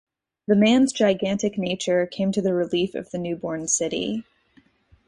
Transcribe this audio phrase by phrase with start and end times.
[0.47, 4.23] The man's gigantic nature came to the relief of the newborn city.